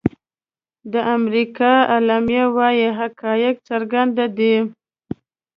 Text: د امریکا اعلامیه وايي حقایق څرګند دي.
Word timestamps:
د 0.93 0.93
امریکا 1.15 1.71
اعلامیه 1.95 2.45
وايي 2.57 2.87
حقایق 2.99 3.55
څرګند 3.69 4.15
دي. 4.37 4.55